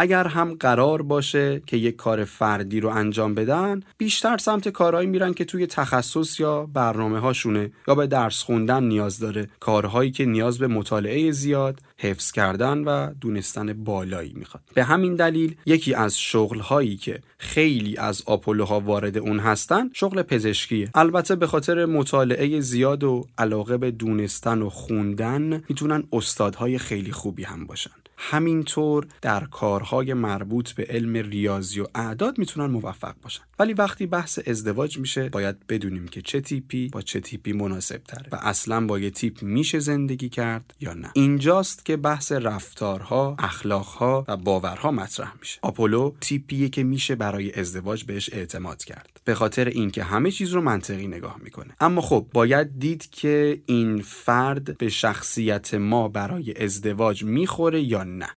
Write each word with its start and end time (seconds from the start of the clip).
اگر 0.00 0.26
هم 0.26 0.54
قرار 0.54 1.02
باشه 1.02 1.62
که 1.66 1.76
یک 1.76 1.96
کار 1.96 2.24
فردی 2.24 2.80
رو 2.80 2.88
انجام 2.88 3.34
بدن 3.34 3.82
بیشتر 3.98 4.38
سمت 4.38 4.68
کارهایی 4.68 5.08
میرن 5.08 5.34
که 5.34 5.44
توی 5.44 5.66
تخصص 5.66 6.40
یا 6.40 6.66
برنامه 6.66 7.18
هاشونه 7.18 7.70
یا 7.88 7.94
به 7.94 8.06
درس 8.06 8.42
خوندن 8.42 8.84
نیاز 8.84 9.18
داره. 9.18 9.48
کارهایی 9.60 10.10
که 10.10 10.24
نیاز 10.24 10.58
به 10.58 10.66
مطالعه 10.66 11.30
زیاد 11.30 11.80
حفظ 11.96 12.32
کردن 12.32 12.78
و 12.78 13.10
دونستن 13.20 13.72
بالایی 13.72 14.32
می‌خواد. 14.36 14.62
به 14.74 14.84
همین 14.84 15.14
دلیل 15.14 15.56
یکی 15.66 15.94
از 15.94 16.18
شغلهایی 16.18 16.96
که 16.96 17.20
خیلی 17.38 17.96
از 17.96 18.22
آپولوها 18.26 18.80
وارد 18.80 19.18
اون 19.18 19.38
هستن 19.38 19.90
شغل 19.92 20.22
پزشکیه. 20.22 20.90
البته 20.94 21.36
به 21.36 21.46
خاطر 21.46 21.86
مطالعه 21.86 22.60
زیاد 22.60 23.04
و 23.04 23.26
علاقه 23.38 23.76
به 23.76 23.90
دونستن 23.90 24.62
و 24.62 24.68
خوندن 24.68 25.62
می‌تونن 25.68 26.02
استادهای 26.12 26.78
خیلی 26.78 27.12
خوبی 27.12 27.44
هم 27.44 27.66
باشن. 27.66 27.90
همینطور 28.22 29.06
در 29.22 29.44
کارهای 29.44 30.14
مربوط 30.14 30.72
به 30.72 30.86
علم 30.90 31.16
ریاضی 31.16 31.80
و 31.80 31.86
اعداد 31.94 32.38
می‌تونن 32.38 32.70
موفق 32.70 33.14
باشن. 33.22 33.42
ولی 33.58 33.72
وقتی 33.72 34.06
بحث 34.06 34.38
ازدواج 34.46 34.98
میشه 34.98 35.28
باید 35.28 35.66
بدونیم 35.66 36.08
که 36.08 36.22
چه 36.22 36.40
تیپی 36.40 36.88
با 36.88 37.02
چه 37.02 37.20
تیپی 37.20 37.52
مناسب 37.52 37.96
تره 37.96 38.26
و 38.32 38.36
اصلا 38.42 38.86
با 38.86 38.98
یه 38.98 39.10
تیپ 39.10 39.42
میشه 39.42 39.78
زندگی 39.78 40.28
کرد 40.28 40.74
یا 40.80 40.94
نه. 40.94 41.10
اینجاست 41.14 41.84
که 41.84 41.96
بحث 41.96 42.32
رفتارها 42.32 43.36
اخلاقها 43.38 44.24
و 44.28 44.36
باورها 44.36 44.90
مطرح 44.90 45.32
میشه. 45.40 45.58
آپولو 45.62 46.12
تیپیه 46.20 46.68
که 46.68 46.82
میشه 46.82 47.14
برای 47.14 47.60
ازدواج 47.60 48.04
بهش 48.04 48.30
اعتماد 48.32 48.84
کرد. 48.84 49.20
به 49.24 49.34
خاطر 49.34 49.68
اینکه 49.68 50.04
همه 50.04 50.30
چیز 50.30 50.50
رو 50.50 50.60
منطقی 50.60 51.08
نگاه 51.08 51.36
می‌کنه. 51.42 51.74
اما 51.80 52.00
خب 52.00 52.26
باید 52.32 52.78
دید 52.78 53.10
که 53.10 53.62
این 53.66 54.02
فرد 54.02 54.78
به 54.78 54.88
شخصیت 54.88 55.74
ما 55.74 56.08
برای 56.08 56.64
ازدواج 56.64 57.24
می‌خوره 57.24 57.82
یا 57.82 58.04
نه 58.04 58.09
ಧನ್ಯವಾದಗಳನ್ನ 58.10 58.24